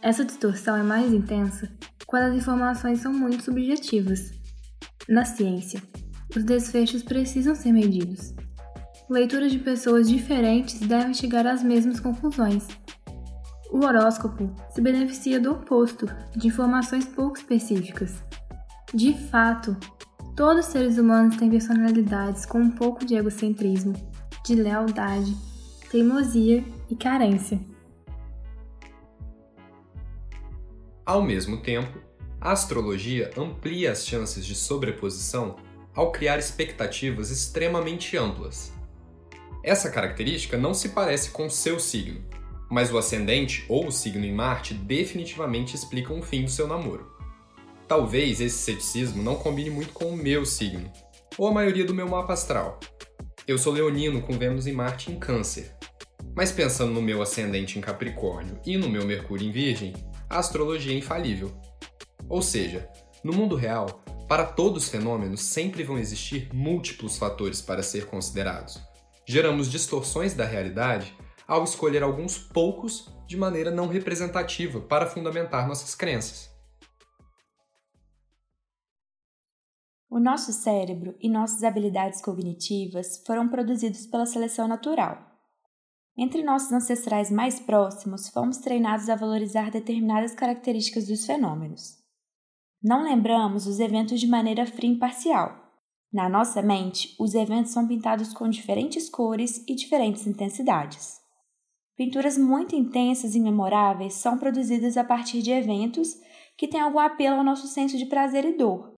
Essa 0.00 0.24
distorção 0.24 0.76
é 0.76 0.82
mais 0.82 1.12
intensa 1.12 1.70
quando 2.06 2.30
as 2.30 2.34
informações 2.36 3.00
são 3.00 3.12
muito 3.12 3.42
subjetivas. 3.42 4.30
Na 5.08 5.24
ciência, 5.24 5.82
os 6.34 6.44
desfechos 6.44 7.02
precisam 7.02 7.54
ser 7.56 7.72
medidos. 7.72 8.32
Leituras 9.10 9.50
de 9.50 9.58
pessoas 9.58 10.08
diferentes 10.08 10.78
devem 10.78 11.12
chegar 11.12 11.44
às 11.44 11.64
mesmas 11.64 11.98
conclusões. 11.98 12.68
O 13.68 13.84
horóscopo 13.84 14.54
se 14.70 14.80
beneficia 14.80 15.40
do 15.40 15.50
oposto, 15.50 16.06
de 16.36 16.46
informações 16.46 17.06
pouco 17.06 17.36
específicas. 17.36 18.22
De 18.94 19.12
fato, 19.28 19.76
todos 20.36 20.64
os 20.64 20.70
seres 20.70 20.96
humanos 20.96 21.36
têm 21.36 21.50
personalidades 21.50 22.46
com 22.46 22.60
um 22.60 22.70
pouco 22.70 23.04
de 23.04 23.16
egocentrismo, 23.16 23.94
de 24.46 24.54
lealdade, 24.54 25.36
teimosia 25.90 26.64
e 26.88 26.94
carência. 26.94 27.60
Ao 31.04 31.20
mesmo 31.20 31.60
tempo, 31.60 31.98
a 32.40 32.52
astrologia 32.52 33.32
amplia 33.36 33.90
as 33.90 34.06
chances 34.06 34.46
de 34.46 34.54
sobreposição 34.54 35.56
ao 35.96 36.12
criar 36.12 36.38
expectativas 36.38 37.32
extremamente 37.32 38.16
amplas. 38.16 38.72
Essa 39.62 39.90
característica 39.90 40.56
não 40.56 40.72
se 40.72 40.90
parece 40.90 41.30
com 41.30 41.50
seu 41.50 41.78
signo, 41.78 42.24
mas 42.70 42.90
o 42.90 42.96
ascendente 42.96 43.64
ou 43.68 43.88
o 43.88 43.92
signo 43.92 44.24
em 44.24 44.32
Marte 44.32 44.72
definitivamente 44.72 45.76
explicam 45.76 46.18
o 46.18 46.22
fim 46.22 46.44
do 46.44 46.50
seu 46.50 46.66
namoro. 46.66 47.10
Talvez 47.86 48.40
esse 48.40 48.56
ceticismo 48.56 49.22
não 49.22 49.34
combine 49.34 49.68
muito 49.68 49.92
com 49.92 50.06
o 50.06 50.16
meu 50.16 50.46
signo, 50.46 50.90
ou 51.36 51.48
a 51.48 51.52
maioria 51.52 51.84
do 51.84 51.92
meu 51.92 52.08
mapa 52.08 52.32
astral. 52.32 52.80
Eu 53.46 53.58
sou 53.58 53.72
leonino 53.72 54.22
com 54.22 54.38
Vênus 54.38 54.66
em 54.66 54.72
Marte 54.72 55.10
em 55.10 55.18
Câncer. 55.18 55.74
Mas 56.34 56.52
pensando 56.52 56.92
no 56.92 57.02
meu 57.02 57.20
ascendente 57.20 57.78
em 57.78 57.82
Capricórnio 57.82 58.58
e 58.64 58.76
no 58.76 58.88
meu 58.88 59.04
Mercúrio 59.04 59.46
em 59.46 59.50
Virgem, 59.50 59.92
a 60.28 60.38
astrologia 60.38 60.94
é 60.94 60.96
infalível. 60.96 61.52
Ou 62.28 62.40
seja, 62.40 62.88
no 63.22 63.32
mundo 63.32 63.56
real, 63.56 64.04
para 64.28 64.44
todos 64.44 64.84
os 64.84 64.88
fenômenos 64.88 65.42
sempre 65.42 65.82
vão 65.82 65.98
existir 65.98 66.48
múltiplos 66.54 67.18
fatores 67.18 67.60
para 67.60 67.82
ser 67.82 68.06
considerados. 68.06 68.80
Geramos 69.26 69.70
distorções 69.70 70.34
da 70.34 70.44
realidade 70.44 71.16
ao 71.46 71.64
escolher 71.64 72.02
alguns 72.02 72.38
poucos 72.38 73.08
de 73.26 73.36
maneira 73.36 73.70
não 73.70 73.88
representativa 73.88 74.80
para 74.80 75.06
fundamentar 75.06 75.66
nossas 75.66 75.94
crenças. 75.94 76.50
O 80.08 80.18
nosso 80.18 80.52
cérebro 80.52 81.14
e 81.20 81.28
nossas 81.28 81.62
habilidades 81.62 82.20
cognitivas 82.20 83.22
foram 83.24 83.48
produzidos 83.48 84.06
pela 84.06 84.26
seleção 84.26 84.66
natural. 84.66 85.30
Entre 86.18 86.42
nossos 86.42 86.72
ancestrais 86.72 87.30
mais 87.30 87.60
próximos, 87.60 88.28
fomos 88.28 88.58
treinados 88.58 89.08
a 89.08 89.14
valorizar 89.14 89.70
determinadas 89.70 90.34
características 90.34 91.06
dos 91.06 91.24
fenômenos. 91.24 91.98
Não 92.82 93.04
lembramos 93.04 93.66
os 93.66 93.78
eventos 93.78 94.18
de 94.18 94.26
maneira 94.26 94.66
fria 94.66 94.90
e 94.90 94.94
imparcial. 94.94 95.59
Na 96.12 96.28
nossa 96.28 96.60
mente, 96.60 97.14
os 97.20 97.34
eventos 97.34 97.70
são 97.70 97.86
pintados 97.86 98.32
com 98.32 98.48
diferentes 98.48 99.08
cores 99.08 99.64
e 99.68 99.74
diferentes 99.76 100.26
intensidades. 100.26 101.20
Pinturas 101.96 102.36
muito 102.36 102.74
intensas 102.74 103.34
e 103.34 103.40
memoráveis 103.40 104.14
são 104.14 104.36
produzidas 104.36 104.96
a 104.96 105.04
partir 105.04 105.40
de 105.40 105.52
eventos 105.52 106.16
que 106.56 106.66
têm 106.66 106.80
algum 106.80 106.98
apelo 106.98 107.36
ao 107.36 107.44
nosso 107.44 107.68
senso 107.68 107.96
de 107.96 108.06
prazer 108.06 108.44
e 108.44 108.56
dor, 108.56 108.94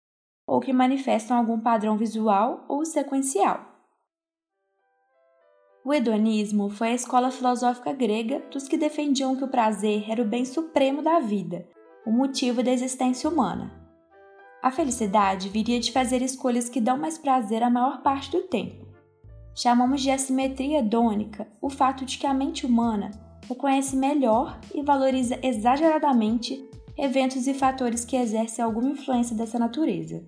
ou 0.46 0.60
que 0.60 0.72
manifestam 0.72 1.36
algum 1.36 1.58
padrão 1.58 1.96
visual 1.96 2.64
ou 2.68 2.84
sequencial. 2.84 3.66
O 5.84 5.92
hedonismo 5.92 6.68
foi 6.68 6.88
a 6.88 6.94
escola 6.94 7.30
filosófica 7.30 7.92
grega 7.92 8.40
dos 8.52 8.68
que 8.68 8.76
defendiam 8.76 9.34
que 9.34 9.44
o 9.44 9.48
prazer 9.48 10.08
era 10.08 10.22
o 10.22 10.28
bem 10.28 10.44
supremo 10.44 11.02
da 11.02 11.18
vida, 11.18 11.66
o 12.06 12.12
motivo 12.12 12.62
da 12.62 12.70
existência 12.70 13.28
humana. 13.28 13.79
A 14.62 14.70
felicidade 14.70 15.48
viria 15.48 15.80
de 15.80 15.90
fazer 15.90 16.20
escolhas 16.20 16.68
que 16.68 16.80
dão 16.80 16.98
mais 16.98 17.16
prazer 17.16 17.62
a 17.62 17.70
maior 17.70 18.02
parte 18.02 18.30
do 18.30 18.42
tempo. 18.42 18.86
Chamamos 19.54 20.02
de 20.02 20.10
assimetria 20.10 20.80
hedônica 20.80 21.48
o 21.60 21.70
fato 21.70 22.04
de 22.04 22.18
que 22.18 22.26
a 22.26 22.34
mente 22.34 22.66
humana 22.66 23.10
reconhece 23.48 23.96
melhor 23.96 24.60
e 24.74 24.82
valoriza 24.82 25.38
exageradamente 25.42 26.68
eventos 26.96 27.46
e 27.46 27.54
fatores 27.54 28.04
que 28.04 28.16
exercem 28.16 28.64
alguma 28.64 28.90
influência 28.90 29.34
dessa 29.34 29.58
natureza. 29.58 30.22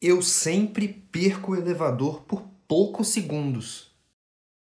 Eu 0.00 0.22
sempre 0.22 0.88
perco 0.88 1.52
o 1.52 1.56
elevador 1.56 2.22
por 2.22 2.42
poucos 2.68 3.08
segundos. 3.08 3.90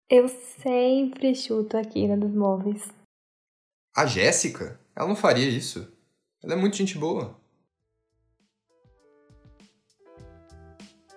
Eu 0.10 0.30
sempre 0.30 1.36
chuto 1.36 1.76
a 1.76 1.84
quina 1.84 2.16
dos 2.16 2.34
móveis. 2.34 2.88
A 3.96 4.06
Jéssica? 4.06 4.80
Ela 4.96 5.08
não 5.08 5.16
faria 5.16 5.50
isso. 5.50 5.92
Ela 6.42 6.54
é 6.54 6.56
muito 6.56 6.78
gente 6.78 6.98
boa. 6.98 7.37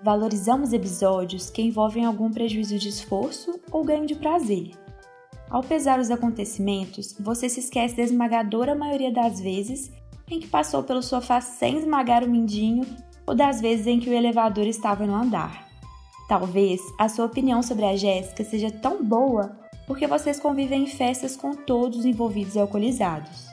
Valorizamos 0.02 0.72
episódios 0.72 1.50
que 1.50 1.60
envolvem 1.60 2.06
algum 2.06 2.30
prejuízo 2.30 2.78
de 2.78 2.88
esforço 2.88 3.60
ou 3.70 3.84
ganho 3.84 4.06
de 4.06 4.14
prazer. 4.14 4.70
Ao 5.50 5.62
pesar 5.62 6.00
os 6.00 6.10
acontecimentos, 6.10 7.14
você 7.20 7.50
se 7.50 7.60
esquece 7.60 7.96
da 7.96 8.02
esmagadora 8.02 8.74
maioria 8.74 9.12
das 9.12 9.40
vezes 9.40 9.92
em 10.30 10.40
que 10.40 10.46
passou 10.46 10.82
pelo 10.82 11.02
sofá 11.02 11.42
sem 11.42 11.76
esmagar 11.76 12.24
o 12.24 12.30
mindinho 12.30 12.86
ou 13.26 13.34
das 13.34 13.60
vezes 13.60 13.86
em 13.86 14.00
que 14.00 14.08
o 14.08 14.12
elevador 14.14 14.66
estava 14.66 15.06
no 15.06 15.14
andar. 15.14 15.68
Talvez 16.28 16.80
a 16.98 17.06
sua 17.06 17.26
opinião 17.26 17.62
sobre 17.62 17.84
a 17.84 17.94
Jéssica 17.94 18.42
seja 18.42 18.70
tão 18.70 19.04
boa 19.04 19.58
porque 19.86 20.06
vocês 20.06 20.40
convivem 20.40 20.84
em 20.84 20.86
festas 20.86 21.36
com 21.36 21.52
todos 21.52 21.98
os 21.98 22.04
envolvidos 22.06 22.56
alcoolizados. 22.56 23.50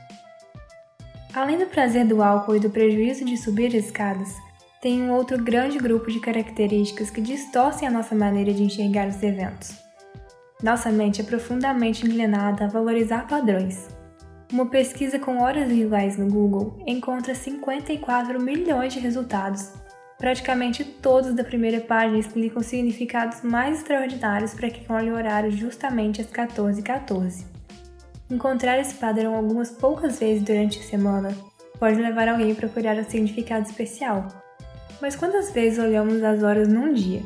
Além 1.33 1.57
do 1.57 1.65
prazer 1.65 2.07
do 2.07 2.23
álcool 2.23 2.55
e 2.55 2.59
do 2.59 2.69
prejuízo 2.69 3.25
de 3.25 3.35
subir 3.35 3.73
escadas, 3.73 4.33
tem 4.81 5.01
um 5.01 5.11
outro 5.11 5.43
grande 5.43 5.77
grupo 5.77 6.11
de 6.11 6.19
características 6.19 7.09
que 7.09 7.21
distorcem 7.21 7.87
a 7.87 7.91
nossa 7.91 8.13
maneira 8.13 8.53
de 8.53 8.63
enxergar 8.63 9.07
os 9.07 9.21
eventos. 9.23 9.75
Nossa 10.61 10.91
mente 10.91 11.21
é 11.21 11.23
profundamente 11.23 12.05
inclinada 12.05 12.65
a 12.65 12.67
valorizar 12.67 13.27
padrões. 13.27 13.87
Uma 14.51 14.67
pesquisa 14.67 15.19
com 15.19 15.41
horas 15.41 15.71
iguais 15.71 16.17
no 16.17 16.27
Google 16.27 16.81
encontra 16.85 17.35
54 17.35 18.41
milhões 18.41 18.93
de 18.93 18.99
resultados. 18.99 19.71
Praticamente 20.17 20.83
todos 20.83 21.33
da 21.33 21.43
primeira 21.43 21.81
página 21.81 22.17
explicam 22.17 22.63
significados 22.63 23.41
mais 23.41 23.79
extraordinários 23.79 24.53
para 24.53 24.69
quem 24.69 24.85
olha 24.89 25.13
o 25.13 25.15
horário 25.15 25.51
justamente 25.51 26.21
às 26.21 26.27
14h14. 26.27 26.83
14. 26.83 27.57
Encontrar 28.29 28.77
esse 28.77 28.95
padrão 28.95 29.35
algumas 29.35 29.71
poucas 29.71 30.19
vezes 30.19 30.43
durante 30.43 30.79
a 30.79 30.83
semana 30.83 31.35
pode 31.79 32.01
levar 32.01 32.27
alguém 32.27 32.51
a 32.51 32.55
procurar 32.55 32.97
um 32.97 33.03
significado 33.03 33.65
especial, 33.65 34.27
mas 35.01 35.15
quantas 35.15 35.51
vezes 35.51 35.79
olhamos 35.79 36.23
as 36.23 36.41
horas 36.43 36.67
num 36.67 36.93
dia? 36.93 37.21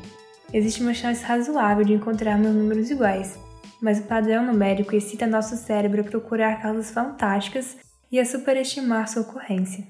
Existe 0.53 0.81
uma 0.81 0.93
chance 0.93 1.23
razoável 1.23 1.85
de 1.85 1.93
encontrarmos 1.93 2.53
números 2.53 2.89
iguais, 2.91 3.39
mas 3.81 3.99
o 3.99 4.03
padrão 4.03 4.45
numérico 4.45 4.95
excita 4.95 5.25
nosso 5.25 5.55
cérebro 5.55 6.01
a 6.01 6.03
procurar 6.03 6.61
causas 6.61 6.91
fantásticas 6.91 7.77
e 8.11 8.19
a 8.19 8.25
superestimar 8.25 9.07
sua 9.07 9.21
ocorrência. 9.21 9.87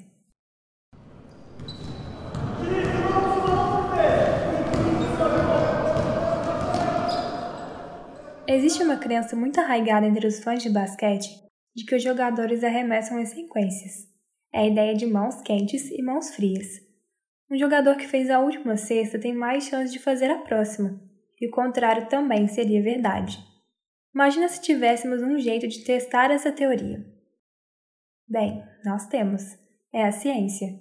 Existe 8.48 8.84
uma 8.84 8.98
crença 8.98 9.36
muito 9.36 9.60
arraigada 9.60 10.06
entre 10.06 10.28
os 10.28 10.40
fãs 10.40 10.62
de 10.62 10.70
basquete 10.70 11.30
de 11.76 11.86
que 11.86 11.96
os 11.96 12.04
jogadores 12.04 12.64
arremessam 12.64 13.18
em 13.18 13.26
sequências. 13.26 14.08
É 14.54 14.60
a 14.60 14.68
ideia 14.68 14.94
de 14.94 15.06
mãos 15.06 15.42
quentes 15.42 15.90
e 15.90 16.04
mãos 16.04 16.36
frias 16.36 16.91
Um 17.52 17.58
jogador 17.58 17.98
que 17.98 18.08
fez 18.08 18.30
a 18.30 18.40
última 18.40 18.78
cesta 18.78 19.20
tem 19.20 19.34
mais 19.34 19.66
chance 19.66 19.92
de 19.92 20.00
fazer 20.00 20.32
a 20.32 20.38
próxima, 20.38 20.98
e 21.40 21.48
o 21.48 21.52
contrário 21.52 22.08
também 22.08 22.48
seria 22.48 22.82
verdade. 22.82 23.38
Imagina 24.16 24.48
se 24.48 24.62
tivéssemos 24.62 25.22
um 25.22 25.38
jeito 25.38 25.68
de 25.68 25.84
testar 25.84 26.32
essa 26.32 26.50
teoria. 26.50 27.06
Bem, 28.26 28.64
nós 28.86 29.06
temos. 29.08 29.44
É 29.94 30.06
a 30.06 30.14
ciência. 30.14 30.80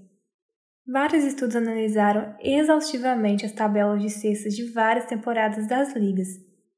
Vários 0.86 1.24
estudos 1.24 1.56
analisaram 1.56 2.36
exaustivamente 2.40 3.44
as 3.44 3.50
tabelas 3.50 4.00
de 4.00 4.08
cestas 4.08 4.54
de 4.54 4.70
várias 4.70 5.06
temporadas 5.06 5.66
das 5.66 5.92
ligas 5.96 6.28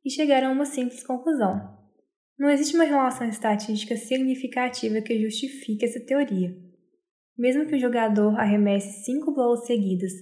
e 0.03 0.11
chegaram 0.11 0.49
a 0.49 0.53
uma 0.53 0.65
simples 0.65 1.03
conclusão. 1.03 1.79
Não 2.39 2.49
existe 2.49 2.75
uma 2.75 2.85
relação 2.85 3.29
estatística 3.29 3.95
significativa 3.99 5.03
que 5.03 5.21
justifique 5.23 5.85
essa 5.85 6.01
teoria. 6.01 6.72
Mesmo 7.37 7.67
que 7.67 7.77
o 7.77 7.81
jogador 7.81 8.39
arremesse 8.39 9.05
cinco 9.05 9.33
bolas 9.33 9.67
seguidas 9.67 10.13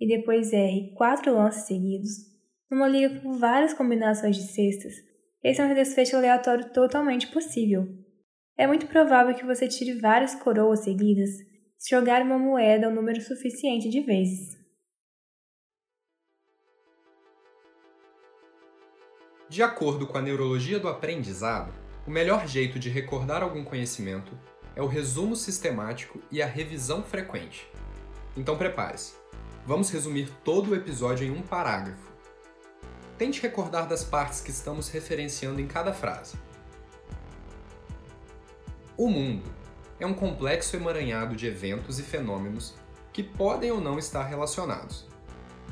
e 0.00 0.06
depois 0.06 0.52
erre 0.52 0.94
quatro 0.96 1.34
lances 1.34 1.66
seguidos, 1.66 2.10
numa 2.70 2.88
liga 2.88 3.20
com 3.20 3.38
várias 3.38 3.74
combinações 3.74 4.36
de 4.36 4.44
cestas, 4.44 4.94
esse 5.42 5.60
é 5.60 5.64
um 5.64 5.74
desfecho 5.74 6.16
aleatório 6.16 6.72
totalmente 6.72 7.26
possível. 7.28 7.86
É 8.56 8.66
muito 8.66 8.86
provável 8.86 9.34
que 9.34 9.44
você 9.44 9.66
tire 9.66 9.98
várias 9.98 10.34
coroas 10.34 10.84
seguidas 10.84 11.30
se 11.78 11.90
jogar 11.90 12.22
uma 12.22 12.38
moeda 12.38 12.88
um 12.88 12.94
número 12.94 13.20
suficiente 13.22 13.88
de 13.88 14.02
vezes. 14.02 14.60
De 19.48 19.62
acordo 19.62 20.06
com 20.06 20.18
a 20.18 20.22
neurologia 20.22 20.78
do 20.78 20.88
aprendizado, 20.88 21.72
o 22.06 22.10
melhor 22.10 22.46
jeito 22.46 22.78
de 22.78 22.90
recordar 22.90 23.42
algum 23.42 23.64
conhecimento 23.64 24.38
é 24.74 24.82
o 24.82 24.86
resumo 24.86 25.36
sistemático 25.36 26.20
e 26.30 26.40
a 26.42 26.46
revisão 26.46 27.02
frequente. 27.02 27.70
Então 28.36 28.56
prepare-se. 28.56 29.14
Vamos 29.66 29.90
resumir 29.90 30.30
todo 30.44 30.70
o 30.70 30.74
episódio 30.74 31.26
em 31.26 31.30
um 31.30 31.42
parágrafo. 31.42 32.10
Tente 33.18 33.42
recordar 33.42 33.86
das 33.86 34.02
partes 34.02 34.40
que 34.40 34.50
estamos 34.50 34.88
referenciando 34.88 35.60
em 35.60 35.66
cada 35.66 35.92
frase. 35.92 36.36
O 38.96 39.08
mundo 39.08 39.44
é 39.98 40.06
um 40.06 40.14
complexo 40.14 40.76
emaranhado 40.76 41.36
de 41.36 41.46
eventos 41.46 41.98
e 41.98 42.02
fenômenos 42.02 42.74
que 43.12 43.22
podem 43.22 43.70
ou 43.70 43.80
não 43.80 43.98
estar 43.98 44.24
relacionados. 44.24 45.06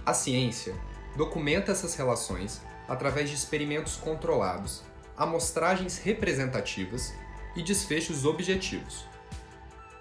A 0.04 0.12
ciência 0.12 0.74
documenta 1.16 1.72
essas 1.72 1.94
relações 1.94 2.60
através 2.86 3.28
de 3.28 3.36
experimentos 3.36 3.96
controlados, 3.96 4.82
amostragens 5.16 5.98
representativas 5.98 7.12
e 7.58 7.62
desfechos 7.62 8.24
objetivos. 8.24 9.04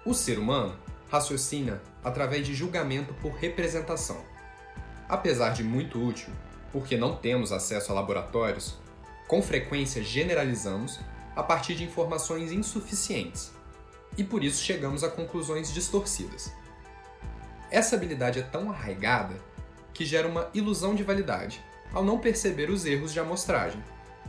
O 0.06 0.14
ser 0.14 0.38
humano 0.38 0.78
raciocina 1.10 1.82
através 2.04 2.46
de 2.46 2.54
julgamento 2.54 3.12
por 3.14 3.32
representação. 3.32 4.24
Apesar 5.08 5.50
de 5.50 5.64
muito 5.64 6.00
útil, 6.00 6.32
porque 6.70 6.96
não 6.96 7.16
temos 7.16 7.50
acesso 7.50 7.90
a 7.90 7.94
laboratórios, 7.96 8.78
com 9.26 9.42
frequência 9.42 10.02
generalizamos 10.02 11.00
a 11.34 11.42
partir 11.42 11.74
de 11.74 11.82
informações 11.82 12.52
insuficientes 12.52 13.52
e 14.16 14.22
por 14.22 14.44
isso 14.44 14.62
chegamos 14.62 15.02
a 15.02 15.10
conclusões 15.10 15.72
distorcidas. 15.74 16.52
Essa 17.72 17.96
habilidade 17.96 18.38
é 18.38 18.42
tão 18.42 18.70
arraigada 18.70 19.34
que 19.92 20.04
gera 20.04 20.28
uma 20.28 20.48
ilusão 20.54 20.94
de 20.94 21.02
validade 21.02 21.60
ao 21.92 22.04
não 22.04 22.18
perceber 22.18 22.70
os 22.70 22.84
erros 22.84 23.12
de 23.12 23.18
amostragem. 23.18 23.82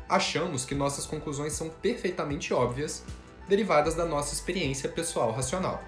Achamos 0.09 0.65
que 0.65 0.73
nossas 0.73 1.05
conclusões 1.05 1.53
são 1.53 1.69
perfeitamente 1.69 2.51
óbvias, 2.51 3.03
derivadas 3.47 3.93
da 3.93 4.05
nossa 4.05 4.33
experiência 4.33 4.89
pessoal 4.89 5.31
racional. 5.31 5.83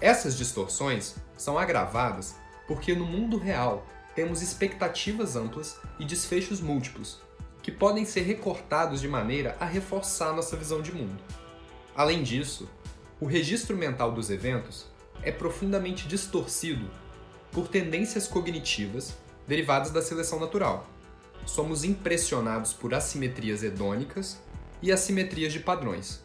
Essas 0.00 0.38
distorções 0.38 1.14
são 1.36 1.58
agravadas 1.58 2.34
porque 2.66 2.94
no 2.94 3.04
mundo 3.04 3.36
real 3.36 3.86
temos 4.14 4.40
expectativas 4.40 5.36
amplas 5.36 5.78
e 5.98 6.04
desfechos 6.06 6.62
múltiplos, 6.62 7.20
que 7.62 7.70
podem 7.70 8.06
ser 8.06 8.22
recortados 8.22 9.02
de 9.02 9.08
maneira 9.08 9.54
a 9.60 9.66
reforçar 9.66 10.32
nossa 10.32 10.56
visão 10.56 10.80
de 10.80 10.92
mundo. 10.92 11.22
Além 11.94 12.22
disso, 12.22 12.70
o 13.20 13.26
registro 13.26 13.76
mental 13.76 14.12
dos 14.12 14.30
eventos 14.30 14.86
é 15.22 15.30
profundamente 15.30 16.08
distorcido 16.08 16.90
por 17.50 17.68
tendências 17.68 18.26
cognitivas 18.26 19.14
derivadas 19.46 19.90
da 19.90 20.00
seleção 20.00 20.40
natural. 20.40 20.86
Somos 21.46 21.84
impressionados 21.84 22.72
por 22.72 22.94
assimetrias 22.94 23.62
hedônicas 23.62 24.40
e 24.80 24.90
assimetrias 24.90 25.52
de 25.52 25.60
padrões. 25.60 26.22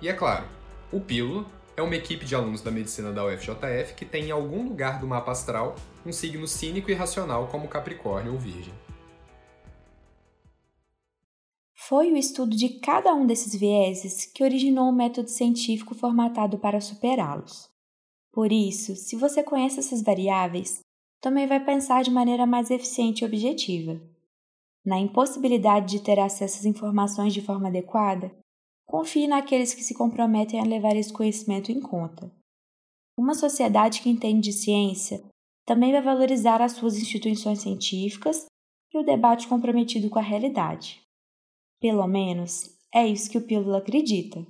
E 0.00 0.08
é 0.08 0.12
claro, 0.12 0.46
o 0.92 1.00
Pílula 1.00 1.46
é 1.76 1.82
uma 1.82 1.94
equipe 1.94 2.24
de 2.24 2.34
alunos 2.34 2.60
da 2.60 2.70
medicina 2.70 3.12
da 3.12 3.24
UFJF 3.24 3.94
que 3.96 4.04
tem 4.04 4.26
em 4.26 4.30
algum 4.30 4.68
lugar 4.68 4.98
do 5.00 5.06
mapa 5.06 5.30
astral 5.30 5.76
um 6.04 6.12
signo 6.12 6.46
cínico 6.46 6.90
e 6.90 6.94
racional 6.94 7.46
como 7.48 7.68
Capricórnio 7.68 8.32
ou 8.32 8.38
Virgem. 8.38 8.74
Foi 11.88 12.12
o 12.12 12.16
estudo 12.16 12.56
de 12.56 12.80
cada 12.80 13.14
um 13.14 13.26
desses 13.26 13.54
vieses 13.54 14.26
que 14.26 14.44
originou 14.44 14.90
o 14.90 14.92
método 14.92 15.30
científico 15.30 15.94
formatado 15.94 16.58
para 16.58 16.80
superá-los. 16.80 17.68
Por 18.32 18.52
isso, 18.52 18.94
se 18.94 19.16
você 19.16 19.42
conhece 19.42 19.78
essas 19.78 20.02
variáveis, 20.02 20.80
também 21.20 21.46
vai 21.46 21.64
pensar 21.64 22.02
de 22.02 22.10
maneira 22.10 22.46
mais 22.46 22.70
eficiente 22.70 23.22
e 23.22 23.24
objetiva. 23.26 24.00
Na 24.84 24.98
impossibilidade 24.98 25.98
de 25.98 26.02
ter 26.02 26.18
acesso 26.18 26.58
às 26.58 26.64
informações 26.64 27.34
de 27.34 27.42
forma 27.42 27.68
adequada, 27.68 28.34
confie 28.86 29.26
naqueles 29.26 29.74
que 29.74 29.82
se 29.82 29.94
comprometem 29.94 30.60
a 30.60 30.64
levar 30.64 30.96
esse 30.96 31.12
conhecimento 31.12 31.70
em 31.70 31.80
conta. 31.80 32.32
Uma 33.18 33.34
sociedade 33.34 34.00
que 34.00 34.08
entende 34.08 34.50
de 34.50 34.52
ciência 34.52 35.22
também 35.66 35.92
vai 35.92 36.00
valorizar 36.00 36.62
as 36.62 36.72
suas 36.72 36.96
instituições 36.96 37.60
científicas 37.60 38.46
e 38.94 38.98
o 38.98 39.04
debate 39.04 39.48
comprometido 39.48 40.08
com 40.08 40.18
a 40.18 40.22
realidade. 40.22 41.02
Pelo 41.80 42.06
menos 42.06 42.74
é 42.94 43.06
isso 43.06 43.30
que 43.30 43.36
o 43.36 43.46
Pílula 43.46 43.78
acredita. 43.78 44.46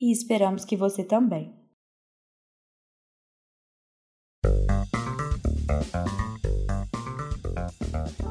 E 0.00 0.12
esperamos 0.12 0.64
que 0.64 0.76
você 0.76 1.02
também. 1.02 1.55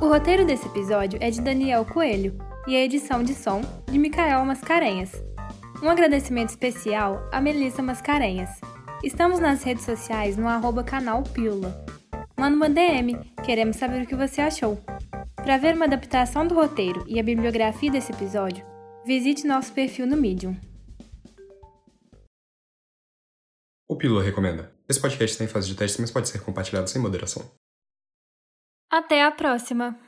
O 0.01 0.07
roteiro 0.07 0.45
desse 0.45 0.67
episódio 0.67 1.17
é 1.21 1.29
de 1.29 1.41
Daniel 1.41 1.85
Coelho 1.85 2.37
e 2.67 2.75
a 2.75 2.83
edição 2.83 3.23
de 3.23 3.33
som 3.33 3.61
de 3.89 3.97
Micael 3.97 4.45
Mascarenhas. 4.45 5.11
Um 5.81 5.89
agradecimento 5.89 6.49
especial 6.49 7.27
a 7.31 7.41
Melissa 7.41 7.81
Mascarenhas. 7.81 8.49
Estamos 9.03 9.39
nas 9.39 9.63
redes 9.63 9.83
sociais 9.83 10.37
no 10.37 10.47
arroba 10.47 10.83
canal 10.83 11.23
Pílula. 11.23 11.85
Manda 12.37 12.55
uma 12.55 12.69
DM, 12.69 13.19
queremos 13.43 13.77
saber 13.77 14.03
o 14.03 14.07
que 14.07 14.15
você 14.15 14.41
achou. 14.41 14.77
Para 15.35 15.57
ver 15.57 15.75
uma 15.75 15.85
adaptação 15.85 16.45
do 16.45 16.55
roteiro 16.55 17.03
e 17.07 17.19
a 17.19 17.23
bibliografia 17.23 17.91
desse 17.91 18.11
episódio, 18.11 18.65
visite 19.05 19.47
nosso 19.47 19.71
perfil 19.73 20.07
no 20.07 20.17
Medium. 20.17 20.55
O 23.87 23.95
Pílula 23.95 24.23
recomenda. 24.23 24.74
Esse 24.87 25.01
podcast 25.01 25.33
está 25.33 25.43
em 25.43 25.47
fase 25.47 25.67
de 25.67 25.75
teste, 25.75 25.99
mas 25.99 26.11
pode 26.11 26.29
ser 26.29 26.41
compartilhado 26.41 26.89
sem 26.89 27.01
moderação. 27.01 27.51
Até 28.91 29.23
a 29.23 29.31
próxima! 29.31 29.99